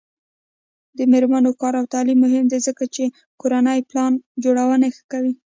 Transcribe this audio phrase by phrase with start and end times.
[0.97, 3.03] د میرمنو کار او تعلیم مهم دی ځکه چې
[3.41, 5.33] کورنۍ پلان جوړونې ښه کوي.